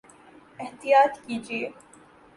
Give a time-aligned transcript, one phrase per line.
[0.59, 1.61] احطیاط کیجئے